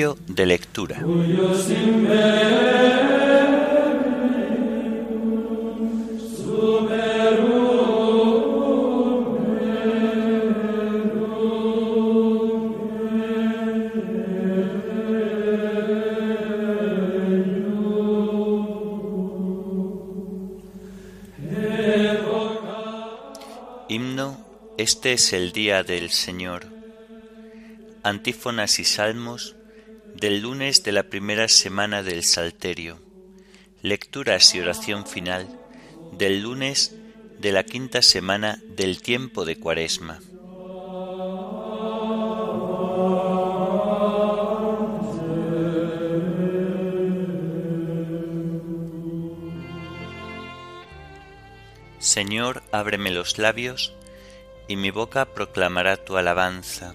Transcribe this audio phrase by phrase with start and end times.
[0.00, 1.04] De lectura.
[23.86, 24.38] Himno,
[24.78, 26.64] este es el día del Señor.
[28.02, 29.56] Antífonas y salmos
[30.14, 32.98] del lunes de la primera semana del Salterio.
[33.82, 35.48] Lecturas y oración final
[36.12, 36.94] del lunes
[37.38, 40.20] de la quinta semana del tiempo de Cuaresma.
[51.98, 53.94] Señor, ábreme los labios,
[54.68, 56.94] y mi boca proclamará tu alabanza.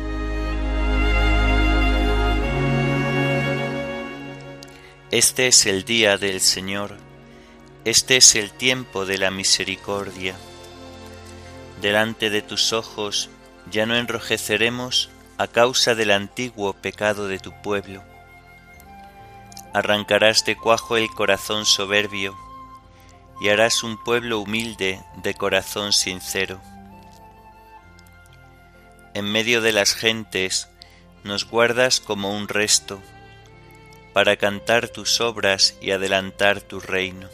[5.11, 6.97] Este es el día del Señor
[7.83, 10.35] este es el tiempo de la misericordia.
[11.81, 13.31] Delante de tus ojos
[13.71, 15.09] ya no enrojeceremos
[15.39, 18.03] a causa del antiguo pecado de tu pueblo.
[19.73, 22.37] Arrancarás de cuajo el corazón soberbio
[23.41, 26.61] y harás un pueblo humilde de corazón sincero.
[29.15, 30.67] En medio de las gentes
[31.23, 33.01] nos guardas como un resto
[34.13, 37.29] para cantar tus obras y adelantar tu reino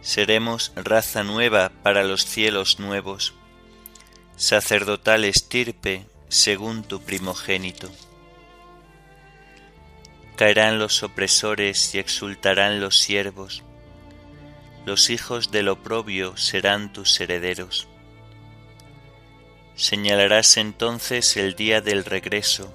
[0.00, 3.34] seremos raza nueva para los cielos nuevos,
[4.36, 7.90] sacerdotal estirpe según tu primogénito.
[10.36, 13.62] Caerán los opresores y exultarán los siervos,
[14.86, 17.86] los hijos del oprobio serán tus herederos.
[19.74, 22.74] Señalarás entonces el día del regreso,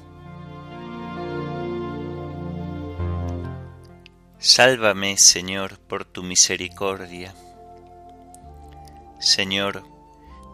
[4.43, 7.35] Sálvame, Señor, por tu misericordia.
[9.19, 9.83] Señor,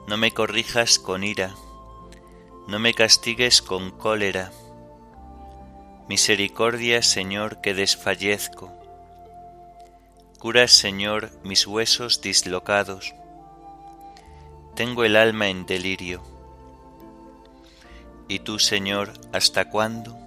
[0.09, 1.55] no me corrijas con ira,
[2.67, 4.51] no me castigues con cólera.
[6.09, 8.73] Misericordia, Señor, que desfallezco.
[10.37, 13.15] Cura, Señor, mis huesos dislocados.
[14.75, 16.21] Tengo el alma en delirio.
[18.27, 20.26] ¿Y tú, Señor, hasta cuándo?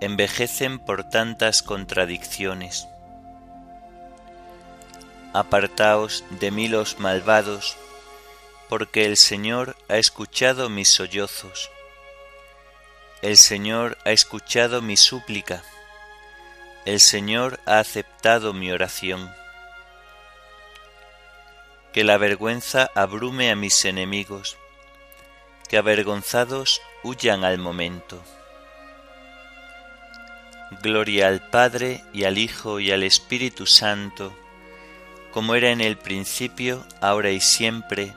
[0.00, 2.88] envejecen por tantas contradicciones.
[5.32, 7.76] Apartaos de mí los malvados,
[8.68, 11.70] porque el Señor ha escuchado mis sollozos.
[13.22, 15.62] El Señor ha escuchado mi súplica.
[16.84, 19.32] El Señor ha aceptado mi oración.
[21.92, 24.58] Que la vergüenza abrume a mis enemigos,
[25.68, 28.22] que avergonzados huyan al momento.
[30.82, 34.36] Gloria al Padre y al Hijo y al Espíritu Santo,
[35.30, 38.14] como era en el principio, ahora y siempre,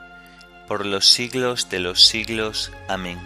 [0.66, 2.72] por los siglos de los siglos.
[2.88, 3.18] Amén.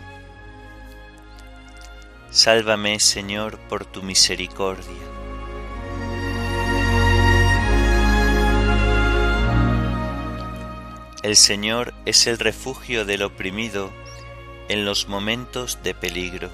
[2.30, 5.14] Sálvame, Señor, por tu misericordia.
[11.22, 13.90] El Señor es el refugio del oprimido
[14.68, 16.50] en los momentos de peligro.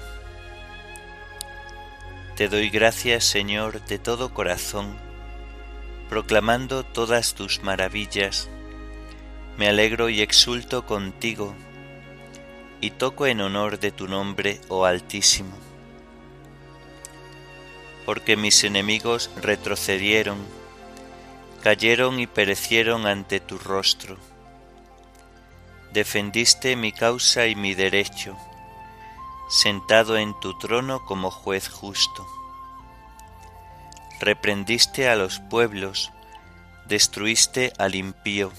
[2.41, 4.97] Te doy gracias, Señor, de todo corazón,
[6.09, 8.49] proclamando todas tus maravillas.
[9.59, 11.53] Me alegro y exulto contigo,
[12.79, 15.55] y toco en honor de tu nombre, oh Altísimo.
[18.07, 20.39] Porque mis enemigos retrocedieron,
[21.61, 24.17] cayeron y perecieron ante tu rostro.
[25.93, 28.35] Defendiste mi causa y mi derecho
[29.51, 32.25] sentado en tu trono como juez justo.
[34.21, 36.09] Reprendiste a los pueblos,
[36.87, 38.53] destruiste al impío,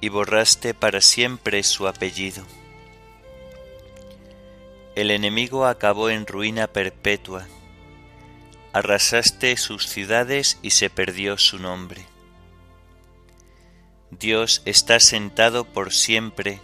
[0.00, 2.44] y borraste para siempre su apellido.
[4.96, 7.46] El enemigo acabó en ruina perpetua,
[8.72, 12.04] arrasaste sus ciudades y se perdió su nombre.
[14.10, 16.60] Dios está sentado por siempre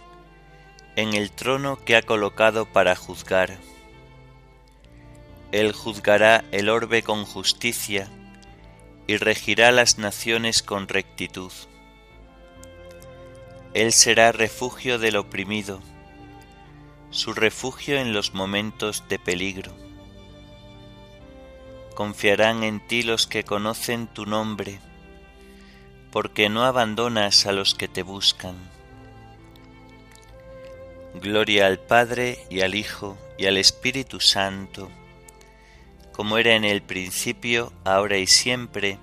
[0.95, 3.57] en el trono que ha colocado para juzgar.
[5.51, 8.09] Él juzgará el orbe con justicia
[9.07, 11.51] y regirá las naciones con rectitud.
[13.73, 15.81] Él será refugio del oprimido,
[17.09, 19.73] su refugio en los momentos de peligro.
[21.93, 24.79] Confiarán en ti los que conocen tu nombre,
[26.11, 28.74] porque no abandonas a los que te buscan.
[31.21, 34.89] Gloria al Padre y al Hijo y al Espíritu Santo,
[36.11, 38.99] como era en el principio, ahora y siempre,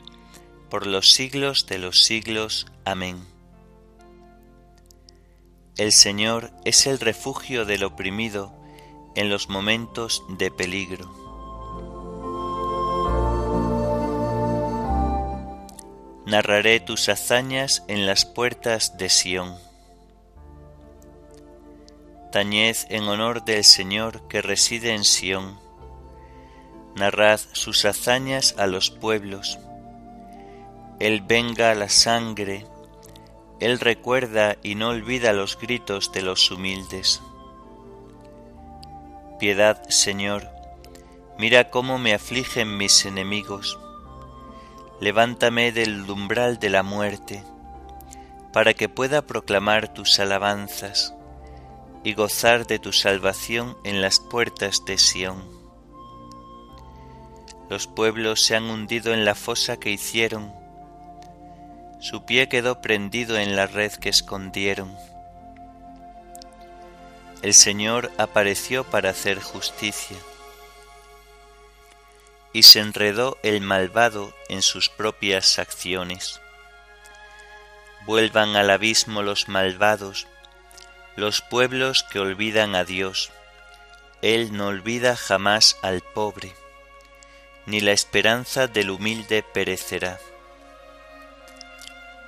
[0.69, 2.67] por los siglos de los siglos.
[2.85, 3.25] Amén.
[5.79, 8.53] El Señor es el refugio del oprimido
[9.15, 11.11] en los momentos de peligro.
[16.27, 19.72] Narraré tus hazañas en las puertas de Sión
[22.33, 25.61] Tañed en honor del Señor que reside en Sión.
[26.97, 29.59] Narrad sus hazañas a los pueblos.
[30.99, 32.65] Él venga la sangre,
[33.61, 37.21] Él recuerda y no olvida los gritos de los humildes.
[39.39, 40.49] Piedad, Señor,
[41.39, 43.79] mira cómo me afligen mis enemigos.
[45.01, 47.45] Levántame del umbral de la muerte,
[48.55, 51.15] para que pueda proclamar tus alabanzas
[52.05, 55.43] y gozar de tu salvación en las puertas de Sión.
[57.69, 60.53] Los pueblos se han hundido en la fosa que hicieron,
[62.03, 64.93] su pie quedó prendido en la red que escondieron.
[67.43, 70.17] El Señor apareció para hacer justicia,
[72.53, 76.41] y se enredó el malvado en sus propias acciones.
[78.05, 80.27] Vuelvan al abismo los malvados,
[81.17, 83.31] los pueblos que olvidan a Dios.
[84.23, 86.55] Él no olvida jamás al pobre,
[87.67, 90.19] ni la esperanza del humilde perecerá.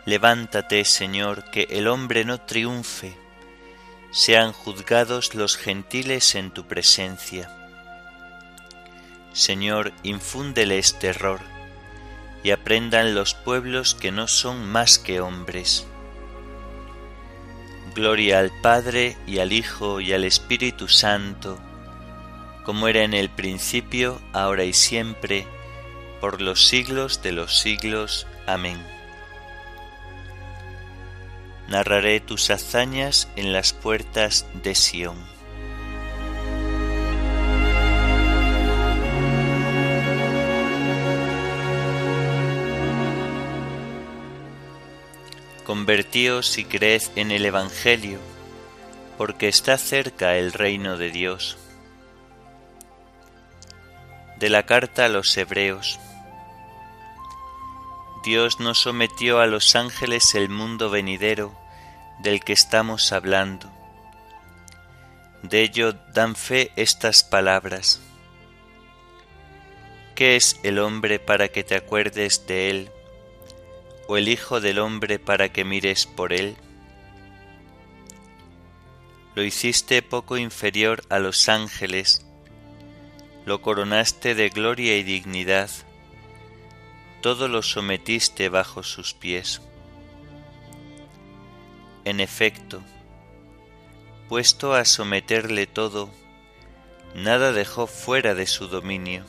[0.04, 3.16] Levántate, Señor, que el hombre no triunfe,
[4.10, 7.50] sean juzgados los gentiles en tu presencia.
[9.32, 11.40] Señor, infúndeles terror,
[12.42, 15.86] y aprendan los pueblos que no son más que hombres.
[17.94, 21.60] Gloria al Padre y al Hijo y al Espíritu Santo,
[22.64, 25.46] como era en el principio, ahora y siempre,
[26.20, 28.26] por los siglos de los siglos.
[28.46, 28.84] Amén.
[31.68, 35.33] Narraré tus hazañas en las puertas de Sión.
[45.64, 48.18] Convertíos y creed en el Evangelio,
[49.16, 51.56] porque está cerca el reino de Dios.
[54.38, 55.98] De la carta a los Hebreos.
[58.24, 61.56] Dios no sometió a los ángeles el mundo venidero
[62.18, 63.72] del que estamos hablando.
[65.42, 68.00] De ello dan fe estas palabras.
[70.14, 72.90] ¿Qué es el hombre para que te acuerdes de él?
[74.06, 76.56] ¿O el Hijo del hombre para que mires por él?
[79.34, 82.24] Lo hiciste poco inferior a los ángeles,
[83.46, 85.70] lo coronaste de gloria y dignidad
[87.24, 89.62] todo lo sometiste bajo sus pies.
[92.04, 92.82] En efecto,
[94.28, 96.10] puesto a someterle todo,
[97.14, 99.24] nada dejó fuera de su dominio.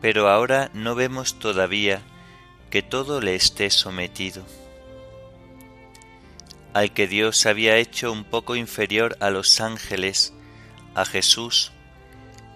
[0.00, 2.00] Pero ahora no vemos todavía
[2.70, 4.44] que todo le esté sometido.
[6.74, 10.34] Al que Dios había hecho un poco inferior a los ángeles,
[10.94, 11.72] a Jesús,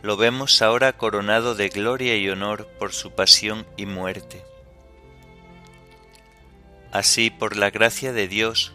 [0.02, 4.45] lo vemos ahora coronado de gloria y honor por su pasión y muerte.
[6.90, 8.75] Así, por la gracia de Dios,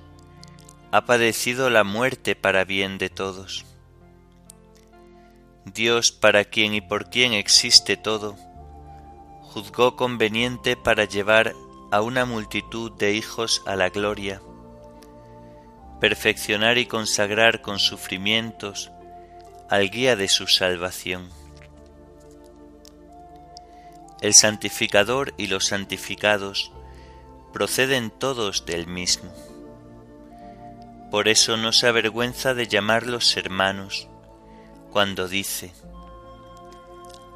[0.92, 3.66] ha padecido la muerte para bien de todos.
[5.66, 8.38] Dios, para quien y por quien existe todo,
[9.58, 11.56] juzgó conveniente para llevar
[11.90, 14.40] a una multitud de hijos a la gloria,
[16.00, 18.92] perfeccionar y consagrar con sufrimientos
[19.68, 21.32] al guía de su salvación.
[24.22, 26.72] El santificador y los santificados
[27.52, 29.34] proceden todos del mismo.
[31.10, 34.08] Por eso no se avergüenza de llamarlos hermanos,
[34.92, 35.74] cuando dice,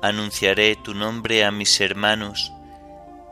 [0.03, 2.51] Anunciaré tu nombre a mis hermanos,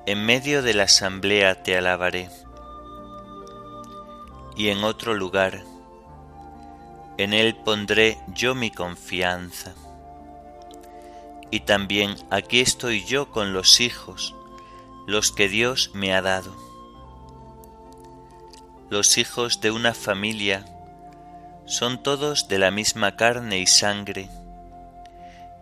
[0.06, 2.30] en medio de la asamblea te alabaré.
[4.56, 5.64] Y en otro lugar,
[7.18, 9.74] en Él pondré yo mi confianza.
[11.50, 14.36] Y también aquí estoy yo con los hijos,
[15.08, 16.56] los que Dios me ha dado.
[18.90, 20.66] Los hijos de una familia
[21.66, 24.30] son todos de la misma carne y sangre,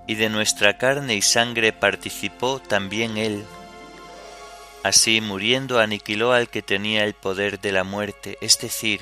[0.08, 3.46] y de nuestra carne y sangre participó también Él.
[4.84, 9.02] Así muriendo aniquiló al que tenía el poder de la muerte, es decir,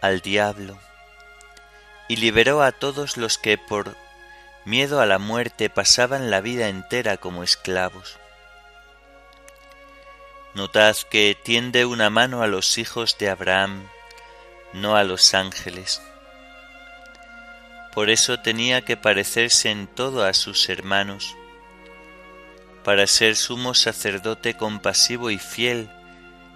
[0.00, 0.78] al diablo
[2.08, 3.94] y liberó a todos los que por
[4.64, 8.18] miedo a la muerte pasaban la vida entera como esclavos.
[10.54, 13.88] Notad que tiende una mano a los hijos de Abraham,
[14.72, 16.02] no a los ángeles.
[17.94, 21.36] Por eso tenía que parecerse en todo a sus hermanos,
[22.84, 25.90] para ser sumo sacerdote compasivo y fiel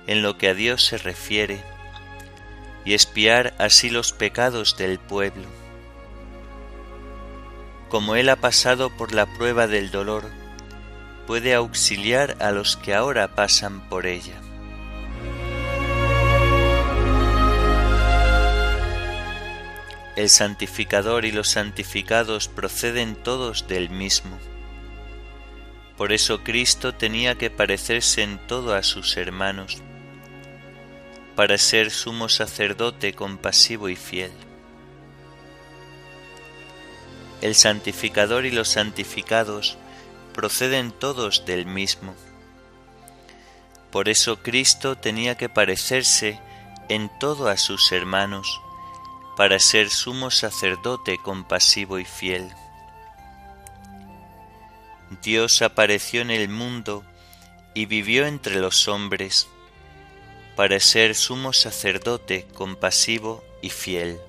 [0.07, 1.63] en lo que a Dios se refiere
[2.85, 5.47] y espiar así los pecados del pueblo.
[7.89, 10.25] Como Él ha pasado por la prueba del dolor,
[11.27, 14.41] puede auxiliar a los que ahora pasan por ella.
[20.15, 24.39] El santificador y los santificados proceden todos del mismo.
[25.97, 29.83] Por eso Cristo tenía que parecerse en todo a sus hermanos
[31.35, 34.33] para ser sumo sacerdote compasivo y fiel.
[37.41, 39.79] El santificador y los santificados
[40.35, 42.15] proceden todos del mismo.
[43.91, 46.39] Por eso Cristo tenía que parecerse
[46.89, 48.61] en todo a sus hermanos,
[49.37, 52.53] para ser sumo sacerdote compasivo y fiel.
[55.23, 57.05] Dios apareció en el mundo
[57.75, 59.49] y vivió entre los hombres,
[60.57, 64.21] para ser sumo sacerdote compasivo y fiel.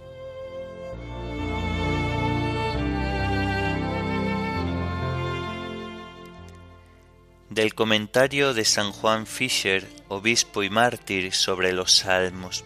[7.50, 12.66] Del comentario de San Juan Fischer, obispo y mártir sobre los salmos.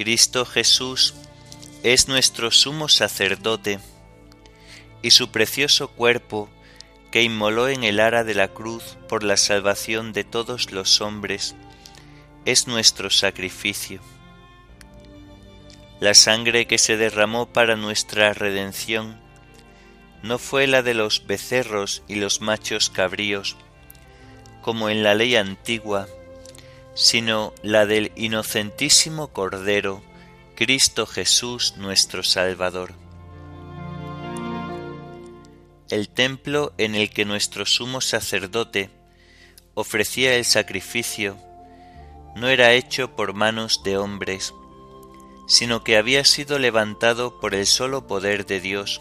[0.00, 1.12] Cristo Jesús
[1.82, 3.80] es nuestro sumo sacerdote
[5.02, 6.48] y su precioso cuerpo
[7.10, 11.54] que inmoló en el ara de la cruz por la salvación de todos los hombres,
[12.46, 14.00] es nuestro sacrificio.
[16.00, 19.20] La sangre que se derramó para nuestra redención
[20.22, 23.54] no fue la de los becerros y los machos cabríos,
[24.62, 26.08] como en la ley antigua,
[26.94, 30.02] sino la del inocentísimo Cordero,
[30.54, 32.92] Cristo Jesús nuestro Salvador.
[35.88, 38.90] El templo en el que nuestro sumo sacerdote
[39.74, 41.36] ofrecía el sacrificio
[42.36, 44.54] no era hecho por manos de hombres,
[45.48, 49.00] sino que había sido levantado por el solo poder de Dios,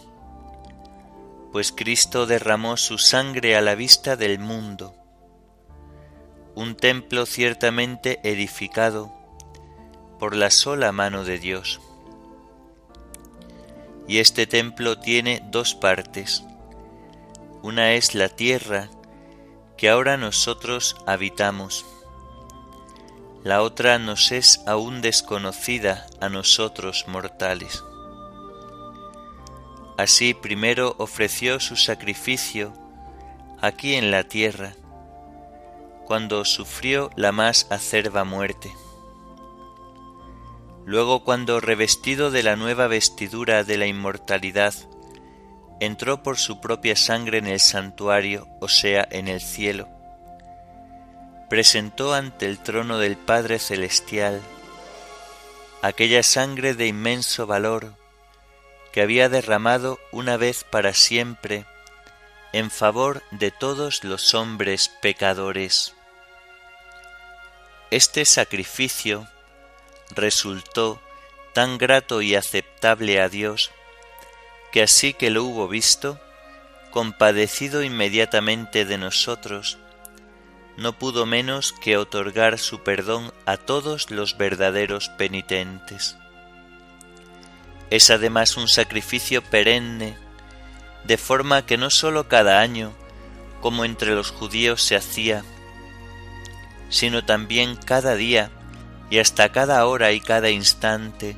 [1.52, 4.96] pues Cristo derramó su sangre a la vista del mundo,
[6.60, 9.14] un templo ciertamente edificado
[10.20, 11.80] por la sola mano de Dios.
[14.10, 16.44] Y este templo tiene dos partes,
[17.62, 18.90] una es la tierra
[19.78, 21.86] que ahora nosotros habitamos.
[23.46, 27.86] La otra nos es aún desconocida a nosotros mortales.
[29.98, 32.74] Así primero ofreció su sacrificio
[33.62, 34.74] aquí en la tierra,
[36.10, 38.76] cuando sufrió la más acerba muerte.
[40.84, 44.74] Luego cuando revestido de la nueva vestidura de la inmortalidad,
[45.80, 49.88] entró por su propia sangre en el santuario, o sea, en el cielo.
[51.48, 54.42] Presentó ante el trono del Padre Celestial
[55.84, 57.94] aquella sangre de inmenso valor
[58.92, 61.68] que había derramado una vez para siempre
[62.52, 65.94] en favor de todos los hombres pecadores.
[67.92, 69.28] Este sacrificio
[70.12, 71.02] resultó
[71.54, 73.72] tan grato y aceptable a Dios
[74.72, 76.20] que así que lo hubo visto,
[76.92, 79.80] compadecido inmediatamente de nosotros,
[80.78, 86.16] no pudo menos que otorgar su perdón a todos los verdaderos penitentes.
[87.90, 90.16] Es además un sacrificio perenne,
[91.06, 92.94] de forma que no sólo cada año,
[93.62, 95.44] como entre los judíos se hacía,
[96.90, 98.52] sino también cada día
[99.10, 101.36] y hasta cada hora y cada instante,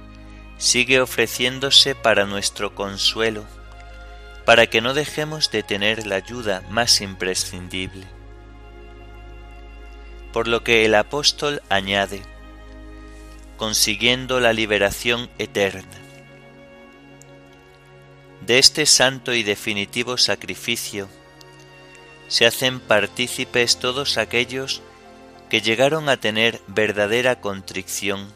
[0.58, 3.46] sigue ofreciéndose para nuestro consuelo,
[4.46, 8.06] para que no dejemos de tener la ayuda más imprescindible.
[10.34, 12.22] Por lo que el apóstol añade,
[13.58, 15.98] consiguiendo la liberación eterna.
[18.46, 21.08] De este santo y definitivo sacrificio
[22.28, 24.82] se hacen partícipes todos aquellos
[25.52, 28.34] que llegaron a tener verdadera contrición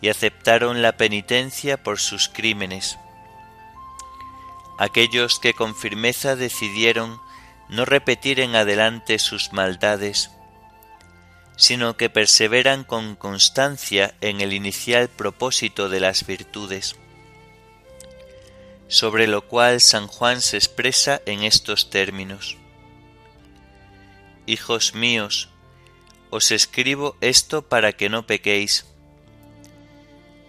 [0.00, 2.98] y aceptaron la penitencia por sus crímenes.
[4.80, 7.20] Aquellos que con firmeza decidieron
[7.68, 10.32] no repetir en adelante sus maldades,
[11.56, 16.96] sino que perseveran con constancia en el inicial propósito de las virtudes,
[18.88, 22.56] sobre lo cual San Juan se expresa en estos términos.
[24.46, 25.50] Hijos míos,
[26.30, 28.86] os escribo esto para que no pequéis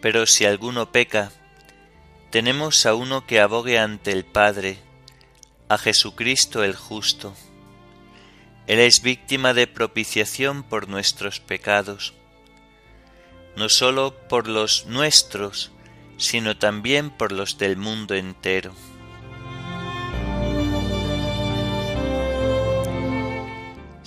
[0.02, 1.32] pero si alguno peca,
[2.30, 4.78] tenemos a uno que abogue ante el Padre,
[5.70, 7.34] a Jesucristo el justo.
[8.68, 12.14] Él es víctima de propiciación por nuestros pecados,
[13.56, 15.72] no sólo por los nuestros,
[16.18, 18.74] sino también por los del mundo entero.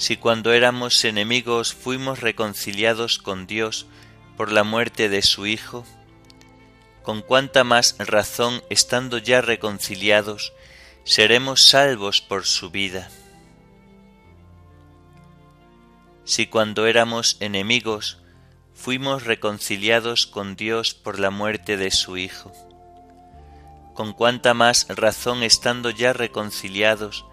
[0.00, 3.86] Si cuando éramos enemigos fuimos reconciliados con Dios
[4.38, 5.84] por la muerte de su Hijo,
[7.02, 10.54] con cuánta más razón, estando ya reconciliados,
[11.04, 13.10] seremos salvos por su vida.
[16.24, 18.22] Si cuando éramos enemigos
[18.72, 22.50] fuimos reconciliados con Dios por la muerte de su Hijo,
[23.92, 27.26] con cuánta más razón estando ya reconciliados,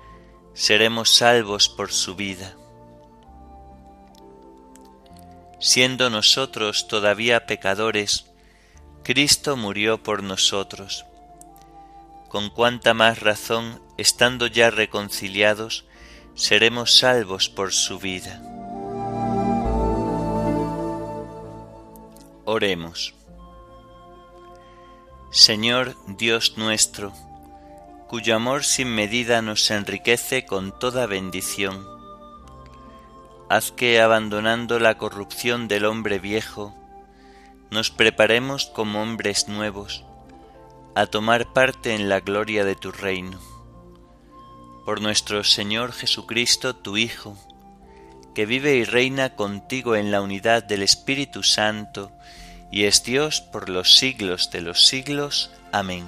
[0.57, 2.55] seremos salvos por su vida.
[5.59, 8.25] Siendo nosotros todavía pecadores,
[9.03, 11.05] Cristo murió por nosotros.
[12.27, 15.85] Con cuánta más razón, estando ya reconciliados,
[16.33, 18.41] seremos salvos por su vida.
[22.45, 23.13] Oremos.
[25.29, 27.13] Señor Dios nuestro,
[28.07, 31.85] cuyo amor sin medida nos enriquece con toda bendición.
[33.49, 36.75] Haz que, abandonando la corrupción del hombre viejo,
[37.69, 40.05] nos preparemos como hombres nuevos
[40.95, 43.39] a tomar parte en la gloria de tu reino.
[44.85, 47.37] Por nuestro Señor Jesucristo, tu Hijo,
[48.33, 52.11] que vive y reina contigo en la unidad del Espíritu Santo,
[52.71, 55.51] y es Dios por los siglos de los siglos.
[55.71, 56.07] Amén.